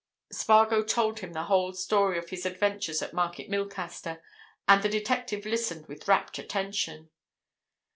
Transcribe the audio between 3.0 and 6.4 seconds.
at Market Milcaster, and the detective listened with rapt